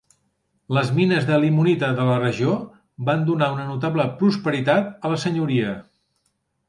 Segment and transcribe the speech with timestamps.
[0.75, 2.55] Les mines de limonita de la regió
[3.11, 5.77] van donar una notable prosperitat a la senyoria.